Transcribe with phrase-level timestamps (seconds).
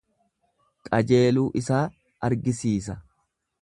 [0.89, 1.85] Qajeeluu isaa
[2.31, 3.01] argisiisa.